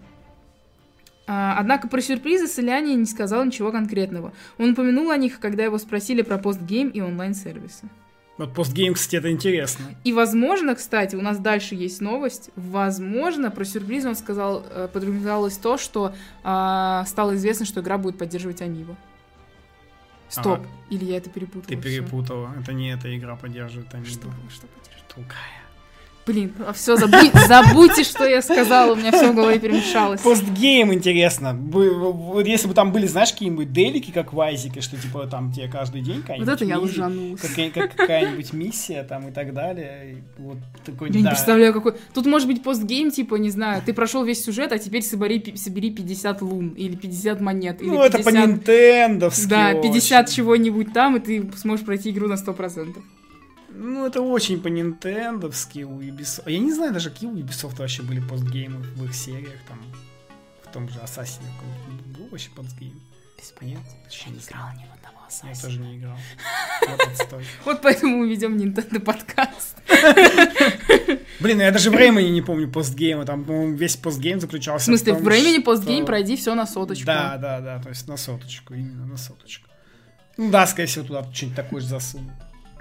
[1.26, 4.34] А, однако про сюрпризы Соляни не сказал ничего конкретного.
[4.58, 7.90] Он упомянул о них, когда его спросили про постгейм и онлайн-сервисы.
[8.38, 9.86] Вот постгейм, кстати, это интересно.
[10.04, 12.50] И, возможно, кстати, у нас дальше есть новость.
[12.56, 18.18] Возможно, про сюрприз он сказал, э, подразумевалось то, что э, стало известно, что игра будет
[18.18, 18.98] поддерживать Амибо.
[20.30, 20.62] Стоп.
[20.62, 20.68] Ага.
[20.90, 21.66] Или я это перепутала?
[21.66, 22.50] Ты перепутала.
[22.52, 22.62] Все.
[22.62, 24.10] Это не эта игра поддерживает Амибо.
[24.10, 25.14] Что, что поддерживает?
[25.16, 25.63] Другая.
[26.26, 30.22] Блин, а все, забудь, забудьте, что я сказала, у меня все в голове перемешалось.
[30.22, 31.58] Постгейм интересно.
[32.46, 36.02] Если бы там были, знаешь, какие-нибудь делики, как в Айзике, что типа там тебе каждый
[36.02, 37.42] день какая-нибудь Вот это я лжанулась.
[37.42, 40.24] Как, какая-нибудь миссия там и так далее.
[40.38, 41.96] Вот такой, я не представляю, какой...
[42.14, 45.92] Тут может быть постгейм, типа, не знаю, ты прошел весь сюжет, а теперь собери, собери
[45.92, 48.14] 50 лун, или 50 монет, или Ну, 50...
[48.14, 52.96] это по-нинтендовски Да, 50 чего-нибудь там, и ты сможешь пройти игру на 100%.
[53.76, 56.50] Ну, это очень по-нинтендовски у Ubisoft.
[56.50, 59.80] Я не знаю даже, какие у Ubisoft вообще были постгеймы в их сериях, там,
[60.64, 61.42] в том же Assassin
[62.16, 63.02] был вообще постгейм.
[63.38, 63.82] Без понятия.
[64.26, 65.56] Я не играл ни в одного Assassin.
[65.56, 66.18] Я тоже не играл.
[67.66, 69.78] Вот поэтому мы ведем Nintendo подкаст.
[71.40, 75.24] Блин, я даже времени не помню постгейма, там, по-моему, весь постгейм заключался в смысле, в
[75.24, 77.06] времени постгейм пройди все на соточку.
[77.06, 79.68] Да, да, да, то есть на соточку, именно на соточку.
[80.38, 82.32] Ну да, скорее всего, туда что-нибудь такое же засуну.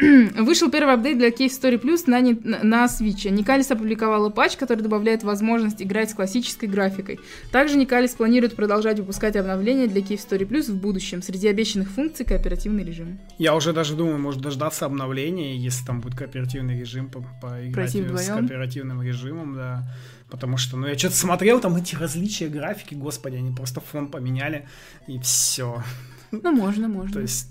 [0.37, 3.29] Вышел первый апдейт для Cave Story Plus на, на, на Switch.
[3.31, 7.21] Никалис опубликовала патч, который добавляет возможность играть с классической графикой.
[7.53, 11.23] Также Никалис планирует продолжать выпускать обновления для Cave Story Plus в будущем.
[11.23, 13.21] Среди обещанных функций кооперативный режим.
[13.39, 18.29] Я уже даже думаю, может дождаться обновления, если там будет кооперативный режим, по поиграть с
[18.29, 19.89] кооперативным режимом, да.
[20.29, 24.67] Потому что, ну, я что-то смотрел, там эти различия графики, господи, они просто фон поменяли,
[25.07, 25.83] и все.
[26.31, 27.13] Ну, можно, можно.
[27.13, 27.51] То есть,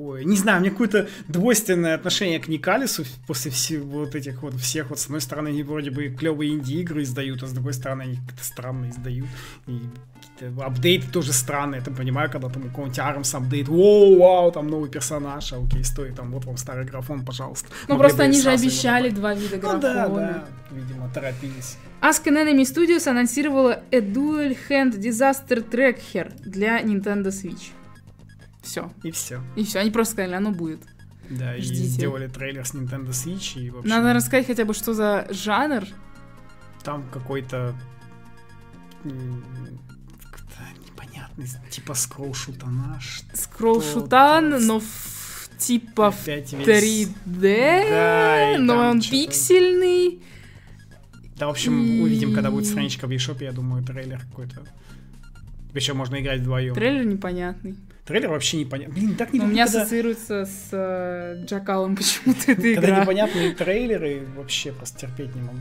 [0.00, 4.90] такое, не знаю, мне какое-то двойственное отношение к Никалису после всех вот этих вот всех,
[4.90, 8.16] вот с одной стороны, они вроде бы клевые инди-игры издают, а с другой стороны, они
[8.16, 9.28] как-то странно издают,
[9.66, 9.80] и
[10.60, 14.88] апдейты тоже странные, я понимаю, когда там у какого-нибудь Армс апдейт, воу, вау, там новый
[14.90, 17.68] персонаж, а окей, стоит, там, вот вам старый графон, пожалуйста.
[17.88, 19.80] Ну, Могли просто они же обещали два вида Ну графона.
[19.80, 21.76] да, да, видимо, торопились.
[22.00, 27.72] Ask Enemy Studios анонсировала A Dual Hand Disaster Tracker для Nintendo Switch.
[28.62, 28.92] Все.
[29.02, 29.40] И все.
[29.56, 30.80] И все, они просто сказали, оно будет.
[31.30, 31.82] Да, и Ждите.
[31.84, 35.84] сделали трейлер с Nintendo Switch, и, в общем, Надо рассказать хотя бы, что за жанр.
[36.82, 37.74] там какой-то
[40.86, 42.98] непонятный, типа скролл-шутана,
[43.34, 44.64] Скролл-шутан, Что-то.
[44.66, 46.66] но в- типа в опять весь...
[46.66, 50.22] 3D, Да, и но он пиксельный.
[51.36, 54.62] Да, в общем, И- увидим, когда будет страничка в eShop, я думаю, трейлер какой-то.
[55.72, 56.74] Причем можно играть вдвоем.
[56.74, 57.76] Трейлер непонятный.
[58.04, 58.94] Трейлер вообще непонятно.
[58.94, 63.00] Блин, так не Но у меня когда, ассоциируется с э, Джакалом почему-то эта когда игра.
[63.02, 65.60] непонятные трейлеры, вообще просто терпеть не могу.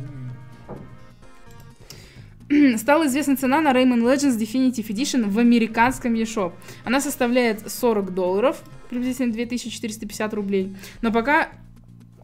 [2.78, 6.54] Стала известна цена на Rayman Legends Definitive Edition в американском eShop.
[6.84, 10.76] Она составляет 40 долларов, приблизительно 2450 рублей.
[11.02, 11.50] Но пока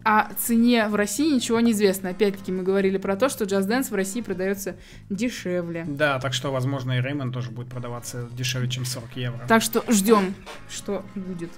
[0.06, 2.12] о цене в России ничего не известно.
[2.12, 4.78] Опять-таки мы говорили про то, что Just Dance в России продается
[5.10, 5.84] дешевле.
[5.88, 9.46] Да, так что, возможно, и Реймон тоже будет продаваться дешевле, чем 40 евро.
[9.48, 10.36] Так что ждем,
[10.70, 11.50] что будет.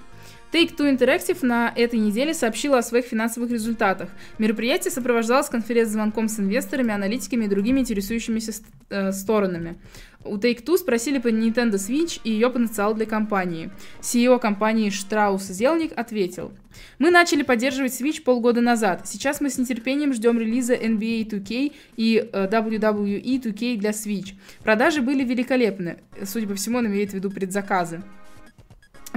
[0.51, 4.09] Take-Two Interactive на этой неделе сообщила о своих финансовых результатах.
[4.37, 8.53] Мероприятие сопровождалось конференц-звонком с инвесторами, аналитиками и другими интересующимися
[8.89, 9.77] э, сторонами.
[10.23, 13.69] У Take-Two спросили по Nintendo Switch и ее потенциал для компании.
[14.01, 16.51] CEO компании Штраус Зелник ответил.
[16.99, 19.07] Мы начали поддерживать Switch полгода назад.
[19.07, 24.33] Сейчас мы с нетерпением ждем релиза NBA 2K и э, WWE 2K для Switch.
[24.63, 25.97] Продажи были великолепны.
[26.25, 28.01] Судя по всему, он имеет в виду предзаказы.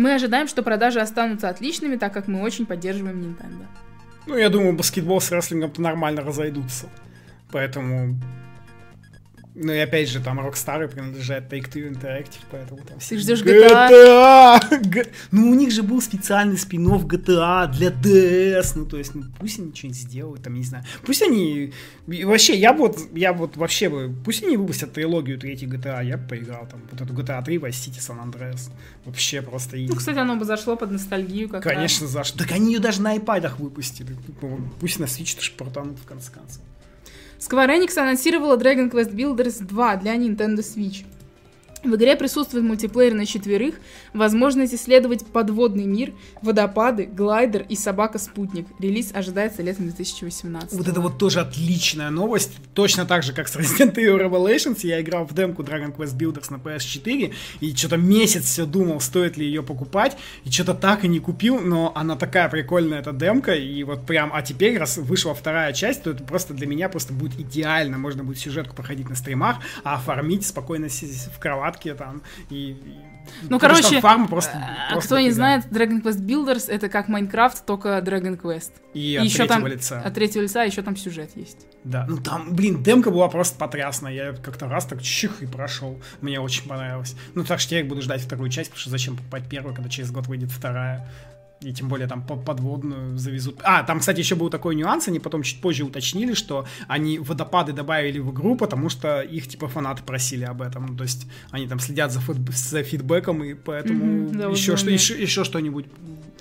[0.01, 3.67] Мы ожидаем, что продажи останутся отличными, так как мы очень поддерживаем Nintendo.
[4.27, 6.87] Ну, я думаю, баскетбол с рестлингом-то нормально разойдутся.
[7.53, 8.19] Поэтому...
[9.63, 13.19] Ну и опять же, там Rockstar принадлежат Take-Two Interactive, поэтому там все...
[13.19, 14.59] ждешь GTA!
[14.89, 19.25] Г- Ну, у них же был специальный спин GTA для DS, ну, то есть, ну,
[19.39, 20.85] пусть они что-нибудь сделают, там, не знаю.
[21.05, 21.75] Пусть они...
[22.07, 24.15] и Вообще, я вот, я вот вообще бы...
[24.25, 26.81] Пусть они выпустят трилогию третьей GTA, я бы поиграл там.
[26.91, 28.71] Вот эту GTA 3, Vice City, San Andreas.
[29.05, 29.77] Вообще просто...
[29.77, 31.63] Ну, кстати, оно бы зашло под ностальгию как.
[31.63, 32.39] Конечно, за что.
[32.39, 34.17] Так они ее даже на iPad выпустили.
[34.41, 36.63] Ну, Пусть на Switch тоже портанут в конце концов.
[37.41, 41.07] Square Enix анонсировала Dragon Quest Builders 2 для Nintendo Switch.
[41.83, 43.77] В игре присутствует мультиплеер на четверых,
[44.13, 46.13] возможность исследовать подводный мир,
[46.43, 48.67] водопады, глайдер и собака-спутник.
[48.79, 50.75] Релиз ожидается летом 2018.
[50.75, 52.53] Вот это вот тоже отличная новость.
[52.75, 56.53] Точно так же, как с Resident Evil Revelations, я играл в демку Dragon Quest Builders
[56.53, 61.09] на PS4, и что-то месяц все думал, стоит ли ее покупать, и что-то так и
[61.09, 65.35] не купил, но она такая прикольная, эта демка, и вот прям, а теперь, раз вышла
[65.35, 67.97] вторая часть, то это просто для меня просто будет идеально.
[67.97, 71.39] Можно будет сюжетку проходить на стримах, а оформить спокойно в
[71.71, 72.71] кроватке там, и...
[72.71, 72.95] и-
[73.49, 74.53] Ну, что короче, фарм просто,
[74.89, 78.73] А просто кто не знает, Dragon Quest Builders это как Майнкрафт, только Dragon Quest.
[78.95, 80.01] И И от еще третьего там лица.
[80.01, 81.67] от третьего лица еще там сюжет есть.
[81.85, 84.13] Да, ну там, блин, демка была просто потрясная.
[84.13, 86.01] Я как-то раз так чих и прошел.
[86.21, 87.15] Мне очень понравилось.
[87.35, 90.11] Ну, так что я буду ждать вторую часть, потому что зачем покупать первую, когда через
[90.11, 91.09] год выйдет вторая.
[91.63, 93.61] И тем более там по- подводную завезут.
[93.63, 97.73] А, там, кстати, еще был такой нюанс, они потом чуть позже уточнили, что они водопады
[97.73, 100.87] добавили в игру, потому что их, типа, фанаты просили об этом.
[100.87, 104.57] Ну, то есть они там следят за, фид- за фидбэком, и поэтому Мгм, да, вот
[104.57, 104.95] еще, что, помню.
[104.95, 105.85] еще, еще что-нибудь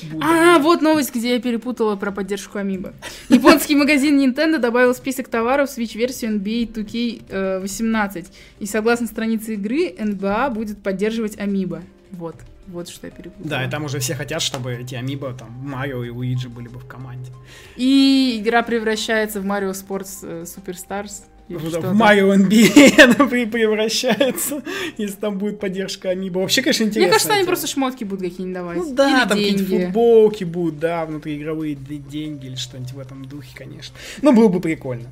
[0.09, 0.23] будет.
[0.23, 2.93] А, вот новость, где я перепутала про поддержку Амиба.
[3.29, 8.27] Японский магазин Nintendo добавил список товаров Switch-версию NBA 2K18.
[8.59, 11.81] И согласно странице игры, NBA будет поддерживать Амиба.
[12.11, 12.35] Вот,
[12.69, 13.49] вот что я перепутала.
[13.49, 16.79] Да, и там уже все хотят, чтобы эти амибо, там, Марио и Луиджи были бы
[16.79, 17.31] в команде.
[17.75, 21.23] И игра превращается в Mario Sports э, Superstars.
[21.47, 24.61] или В Марио NBA она превращается,
[24.97, 26.39] если там будет поддержка Амибо.
[26.39, 27.01] Вообще, конечно, интересно.
[27.01, 28.77] Мне кажется, они просто шмотки будут какие-нибудь давать.
[28.77, 33.49] Ну да, Или там какие-нибудь футболки будут, да, внутриигровые деньги или что-нибудь в этом духе,
[33.55, 33.95] конечно.
[34.21, 35.09] Ну, было бы прикольно.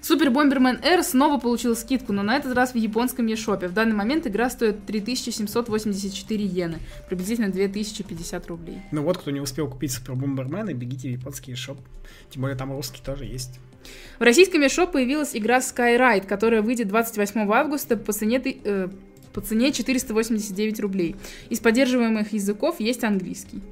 [0.00, 3.68] Супер Бомбермен R снова получил скидку, но на этот раз в японском eShop.
[3.68, 8.82] В данный момент игра стоит 3784 иены, приблизительно 2050 рублей.
[8.92, 11.78] Ну вот, кто не успел купить Супер Бомбермена, бегите в японский шоп.
[12.30, 13.58] Тем более там русский тоже есть.
[14.18, 18.88] В российском eShop появилась игра Skyride, которая выйдет 28 августа по цене, э,
[19.32, 21.16] по цене 489 рублей.
[21.48, 23.62] Из поддерживаемых языков есть английский.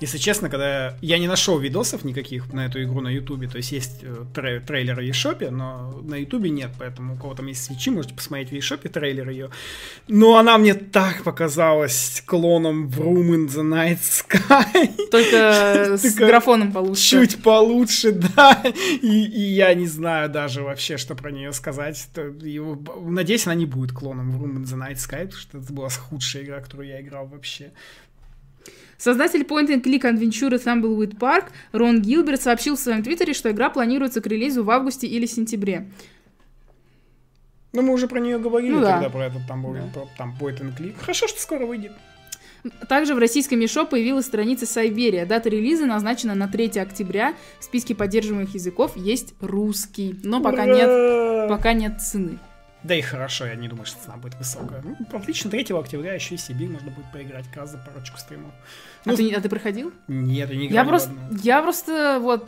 [0.00, 3.72] Если честно, когда я не нашел видосов никаких на эту игру на Ютубе, то есть
[3.72, 7.64] есть э, трей- трейлер в eShop, но на Ютубе нет, поэтому у кого там есть
[7.64, 9.50] свечи, можете посмотреть в eShop трейлер ее.
[10.08, 15.08] Но она мне так показалась клоном в Room in the Night Sky.
[15.10, 17.10] Только с графоном получше.
[17.10, 18.62] Чуть получше, да.
[19.02, 22.08] И, и я не знаю даже вообще, что про нее сказать.
[22.14, 25.72] Б- Надеюсь, она не будет клоном в Room in the Night Sky, потому что это
[25.72, 27.72] была худшая игра, которую я играл вообще.
[29.04, 34.26] Создатель point-and-click Adventure Thumbleweed Park Рон Гилберт сообщил в своем твиттере, что игра планируется к
[34.26, 35.88] релизу в августе или сентябре.
[37.72, 38.92] Ну, мы уже про нее говорили Ну да.
[39.00, 39.88] тогда, про этот там, Да.
[39.94, 40.94] про- там Point and Click.
[41.00, 41.92] Хорошо, что скоро выйдет.
[42.90, 45.24] Также в российском Мишо появилась страница Сайберия.
[45.24, 47.34] Дата релиза назначена на 3 октября.
[47.58, 50.74] В списке поддерживаемых языков есть русский, но пока Ура!
[50.74, 52.38] нет, пока нет цены.
[52.82, 54.82] Да и хорошо, я не думаю, что цена будет высокая.
[54.82, 58.52] Ну, отлично, 3 октября еще и Сибирь можно будет поиграть как раз за парочку стримов.
[59.04, 59.92] Ну, а, ты, а ты проходил?
[60.08, 61.10] Нет, я не играл Я просто,
[61.42, 62.46] я просто вот...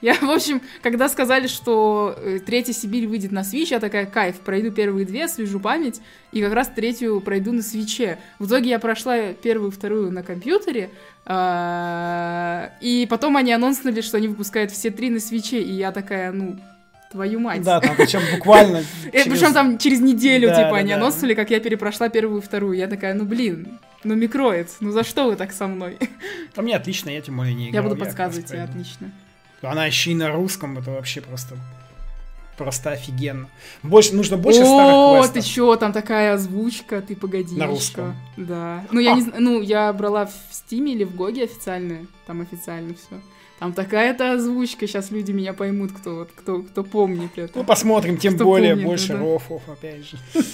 [0.00, 4.36] Я, в общем, когда сказали, что э, третья Сибирь выйдет на Switch, я такая, кайф,
[4.36, 8.18] пройду первые две, свяжу память, и как раз третью пройду на свече.
[8.38, 10.90] В итоге я прошла первую, вторую на компьютере,
[11.26, 16.30] а, и потом они анонснули, что они выпускают все три на свече, и я такая,
[16.30, 16.60] ну,
[17.10, 17.62] твою мать.
[17.62, 18.84] Да, там причем буквально...
[19.12, 22.76] Э, Причем там через неделю, типа, они анонснули, как я перепрошла первую и вторую.
[22.76, 25.98] Я такая, ну блин, ну микроец, ну за что вы так со мной?
[26.54, 27.84] По мне отлично, я тем более не Я играл.
[27.84, 28.72] буду как раз подсказывать тебе, пройду.
[28.72, 29.12] отлично.
[29.62, 31.56] Она еще и на русском, это вообще просто...
[32.56, 33.48] Просто офигенно.
[33.84, 35.34] Больше, нужно больше старых О, квестов.
[35.44, 38.16] ты чё, там такая озвучка, ты погоди На русском.
[38.36, 38.84] Да.
[38.90, 39.16] Ну, я А.
[39.16, 43.20] не ну, я брала в Стиме или в Гоге официальную, там официально все.
[43.60, 47.62] Там такая-то озвучка, сейчас люди меня поймут, кто, вот, кто, кто помнит Ну, это.
[47.62, 49.18] посмотрим, тем Кто более, помнит, больше да.
[49.20, 50.16] рофов, опять же.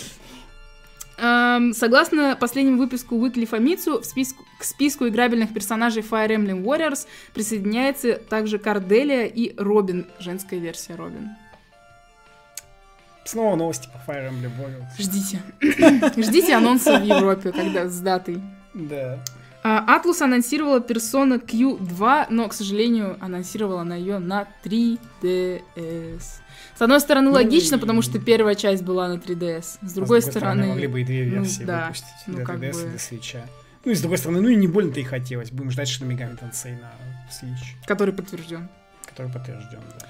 [1.16, 8.14] Согласно последнему выпуску Weekly Famitsu, в списку, к списку играбельных персонажей Fire Emblem Warriors присоединяется
[8.14, 11.30] также Карделия и Робин, женская версия Робин.
[13.24, 14.86] Снова новости по Fire Emblem Warriors.
[14.98, 15.40] Ждите.
[16.22, 18.42] Ждите анонса в Европе, когда с датой.
[18.74, 19.18] Да.
[19.66, 26.20] А, Atlus анонсировала Persona Q2, но, к сожалению, анонсировала она ее на 3DS.
[26.76, 29.78] С одной стороны, Ну логично, и- потому что первая часть была на 3DS.
[29.80, 30.66] С другой, стороны...
[30.66, 32.06] могли бы и две ну, версии да, выпустить.
[32.26, 32.88] ну, для как 3DS и бы.
[32.90, 33.40] для Switch.
[33.86, 35.50] Ну и с другой стороны, ну и не больно-то и хотелось.
[35.50, 36.92] Будем ждать, что Megami Tensei на
[37.30, 38.68] Switch, Который подтвержден.
[39.06, 40.06] который подтвержден, да.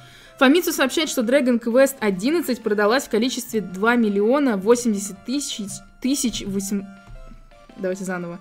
[0.46, 5.60] Famitsu сообщает, что Dragon Quest 11 продалась в количестве 2 миллиона 80 тысяч...
[6.00, 6.82] тысяч 8...
[7.76, 8.40] Давайте заново.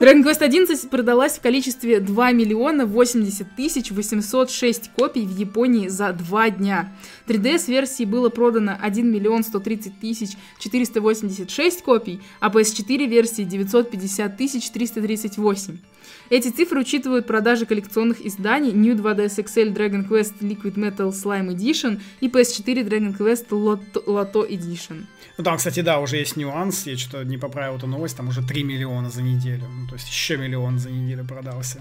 [0.00, 6.12] Dragon Quest 11 продалась в количестве 2 миллиона 80 тысяч 806 копий в Японии за
[6.12, 6.92] 2 дня.
[7.28, 15.78] 3DS-версии было продано 1 миллион 130 тысяч 486 копий, а PS4-версии 950 тысяч 338.
[16.30, 22.00] Эти цифры учитывают продажи коллекционных изданий New 2DS XL Dragon Quest Liquid Metal Slime Edition
[22.20, 25.04] и PS4 Dragon Quest Lotto, Edition.
[25.36, 26.86] Ну там, кстати, да, уже есть нюанс.
[26.86, 28.16] Я что-то не поправил эту новость.
[28.16, 29.64] Там уже 3 миллиона за неделю.
[29.68, 31.80] Ну, то есть еще миллион за неделю продался.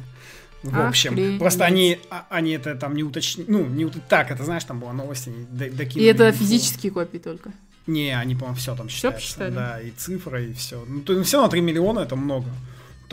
[0.63, 1.39] В общем, Охренеть.
[1.39, 3.49] просто они, а- они это там не уточнили.
[3.51, 6.91] Ну, не ут- так, это знаешь, там была новость, они до- И докинули это физические
[6.91, 7.51] копии только.
[7.85, 9.19] Не, они, по-моему, все там считаются.
[9.21, 9.53] посчитали?
[9.53, 10.83] Да, и цифра, и все.
[10.87, 12.47] Ну, то, все равно 3 миллиона это много.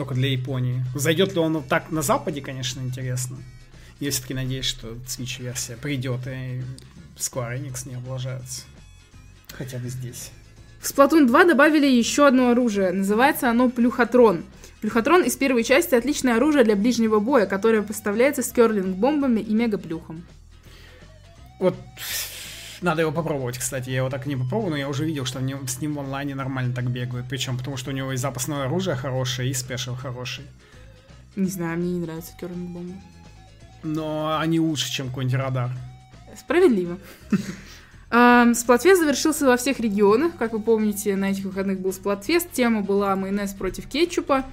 [0.01, 0.83] Только для Японии.
[0.95, 3.37] Зайдет ли он так на Западе, конечно, интересно.
[3.99, 6.63] Я все-таки надеюсь, что Switch-версия придет, и
[7.17, 8.63] Square Enix не облажается.
[9.53, 10.31] Хотя бы здесь.
[10.79, 12.91] В Splatoon 2 добавили еще одно оружие.
[12.91, 14.43] Называется оно Плюхотрон.
[14.81, 20.25] Плюхотрон из первой части отличное оружие для ближнего боя, которое поставляется с керлинг-бомбами и мегаплюхом.
[21.59, 21.75] Вот
[22.81, 23.89] надо его попробовать, кстати.
[23.89, 26.35] Я его так не попробовал, но я уже видел, что нем- с ним в онлайне
[26.35, 27.27] нормально так бегают.
[27.29, 30.45] Причем потому, что у него и запасное оружие хорошее, и спешл хороший.
[31.35, 32.93] Не знаю, мне не нравятся керлинг-бомбы.
[33.83, 35.71] Но они лучше, чем какой-нибудь радар.
[36.37, 36.97] Справедливо.
[38.11, 40.33] Эм, Сплатфест завершился во всех регионах.
[40.37, 42.51] Как вы помните, на этих выходных был Сплатфест.
[42.51, 44.43] Тема была майонез против кетчупа.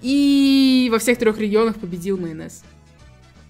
[0.00, 2.62] И во всех трех регионах победил майонез.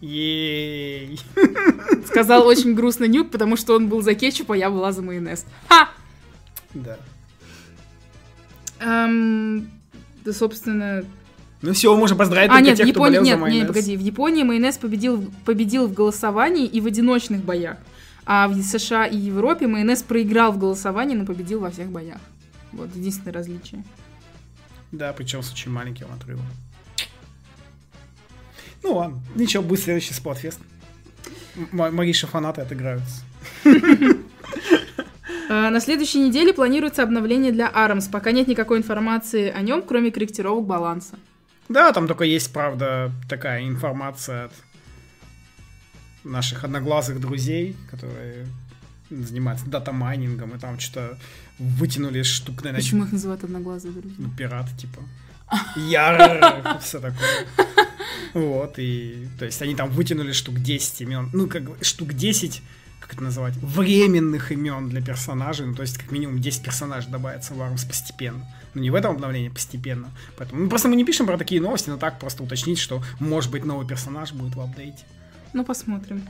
[0.01, 1.19] Ей.
[2.07, 5.47] Сказал очень грустно Нюк, потому что он был за кетчуп, а я была за майонез.
[5.69, 5.89] Ха!
[6.75, 6.99] Да.
[8.81, 9.71] Эм,
[10.25, 11.05] да, собственно...
[11.63, 13.19] Ну все, можно поздравить А, нет, в тех, кто Японии...
[13.19, 13.59] болел за Нет, майонез.
[13.61, 13.97] нет, погоди.
[13.97, 17.79] В Японии майонез победил, победил в голосовании и в одиночных боях.
[18.27, 22.19] А в США и Европе майонез проиграл в голосовании, но победил во всех боях.
[22.73, 23.85] Вот единственное различие.
[24.93, 26.45] Да, причем с очень маленьким отрывом.
[28.85, 30.61] Ну ладно, ничего, будет следующий Сплатфест.
[31.57, 33.23] М- Мариши фанаты отыграются.
[35.49, 38.11] А, На следующей неделе планируется обновление для ARMS.
[38.11, 41.17] Пока нет никакой информации о нем, кроме корректировок баланса.
[41.69, 44.53] Да, там только есть, правда, такая информация от
[46.25, 48.47] наших одноглазых друзей, которые
[49.11, 51.19] занимаются дата-майнингом, и там что-то
[51.59, 52.81] вытянули штук, наверное...
[52.83, 54.17] Почему их называют одноглазые друзья?
[54.19, 55.03] Ну, пираты, типа.
[55.77, 57.47] Яр, все такое.
[58.35, 62.63] Вот, и, то есть, они там вытянули штук 10 имен, ну, как бы, штук 10
[63.05, 65.67] как это называть, временных имен для персонажей.
[65.67, 68.47] Ну, то есть, как минимум 10 персонажей добавится в ARMS постепенно.
[68.73, 70.11] Ну, не в этом обновлении, постепенно.
[70.39, 73.51] Поэтому, ну, просто мы не пишем про такие новости, но так просто уточнить, что, может
[73.51, 75.05] быть, новый персонаж будет в апдейте.
[75.53, 76.27] Ну, посмотрим.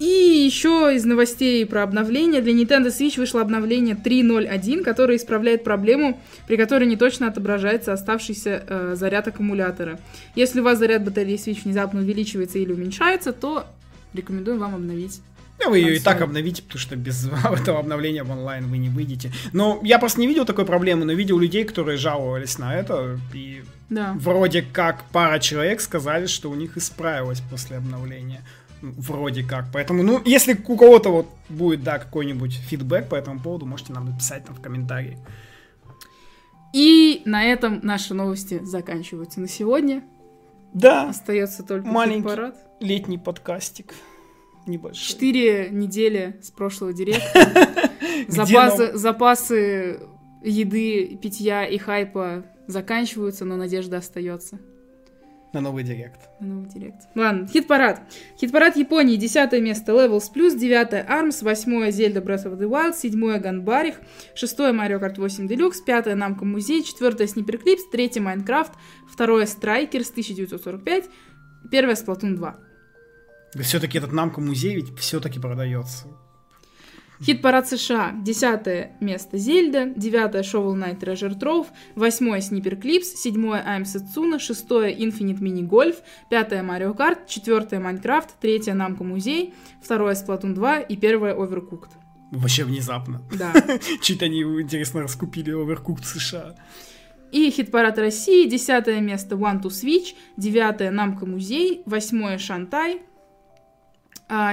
[0.00, 2.40] И еще из новостей про обновление.
[2.40, 8.64] Для Nintendo Switch вышло обновление 3.0.1, которое исправляет проблему, при которой не точно отображается оставшийся
[8.66, 10.00] э, заряд аккумулятора.
[10.34, 13.66] Если у вас заряд батареи Switch внезапно увеличивается или уменьшается, то
[14.12, 15.20] рекомендуем вам обновить.
[15.60, 17.28] Да, вы ее и так обновите, потому что без
[17.60, 19.30] этого обновления в онлайн вы не выйдете.
[19.52, 23.62] Но я просто не видел такой проблемы, но видел людей, которые жаловались на это, и
[23.88, 24.14] Да.
[24.18, 28.42] вроде как пара человек сказали, что у них исправилось после обновления.
[28.92, 29.66] Вроде как.
[29.72, 34.06] Поэтому, ну, если у кого-то вот будет, да, какой-нибудь фидбэк по этому поводу, можете нам
[34.06, 35.18] написать там в комментарии.
[36.74, 40.02] И на этом наши новости заканчиваются на сегодня.
[40.74, 42.22] Да, Остается только Маленький.
[42.28, 42.56] хит-парад.
[42.80, 43.94] летний подкастик.
[44.66, 45.02] Небольшой.
[45.02, 47.80] Четыре недели с прошлого директа.
[48.94, 50.00] Запасы
[50.42, 54.58] еды, питья и хайпа заканчиваются, но надежда остается.
[55.54, 56.28] На новый директ.
[56.40, 57.06] на новый директ.
[57.14, 58.02] Ладно, хит-парад.
[58.40, 59.16] Хит-парад Японии.
[59.16, 64.00] Десятое место Levels Plus, девятое Arms, восьмое Zelda Breath of the Wild, седьмое Ганбарих,
[64.34, 68.72] шестое Mario Kart 8 Deluxe, пятое Намко Музей, четвертое Sniper Clips, третье Майнкрафт,
[69.08, 71.04] второе Strikers 1945,
[71.70, 72.56] первое Splatoon 2.
[73.62, 76.08] Все-таки этот намка музей ведь все-таки продается.
[77.22, 78.12] Хит-парад США.
[78.22, 84.94] Десятое место Зельда, девятое Shovel Knight Treasure Trove, восьмое Sniper Clips, седьмое I'm Setsuna, шестое
[84.94, 85.96] Infinite Mini Golf,
[86.28, 91.90] пятое Mario Kart, четвертое Майнкрафт, третье Намко Музей, второе Splatoon 2 и первое Overcooked.
[92.32, 93.22] Вообще внезапно.
[93.38, 93.54] Да.
[94.00, 96.56] Чуть они, интересно, раскупили Overcooked США.
[97.30, 98.48] И хит-парад России.
[98.48, 103.02] Десятое место One to Switch, девятое Намко Музей, восьмое Шантай,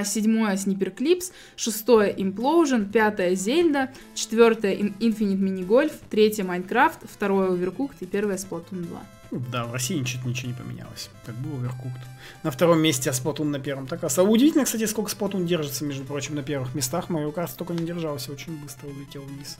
[0.04, 7.50] седьмое Sniper Clips, шестое Implosion, пятое Зельда, четвертое In- Infinite Mini Golf, третье Майнкрафт, второе
[7.50, 9.00] Overcooked и первое Splatoon 2.
[9.32, 11.08] Ну Да, в России ничего, ничего не поменялось.
[11.24, 12.02] Как был Overcooked.
[12.42, 13.86] На втором месте, а Splatoon на первом.
[13.86, 17.06] Так, а удивительно, кстати, сколько Splatoon держится, между прочим, на первых местах.
[17.08, 19.56] Mario Kart только не держался, очень быстро улетел вниз.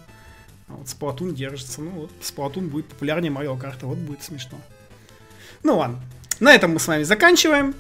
[0.69, 1.81] А вот Splatoon держится.
[1.81, 4.59] Ну вот, Splatoon будет популярнее Mario Kart, вот будет смешно.
[5.63, 6.01] Ну ладно.
[6.41, 7.75] На этом мы с вами заканчиваем.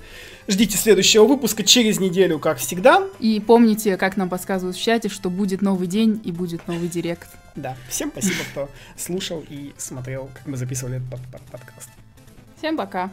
[0.48, 3.04] Ждите следующего выпуска через неделю, как всегда.
[3.20, 7.28] И помните, как нам подсказывают в чате, что будет новый день и будет новый директ.
[7.54, 11.88] Да, всем спасибо, кто слушал и смотрел, как мы записывали этот под- под- подкаст.
[12.58, 13.10] Всем пока!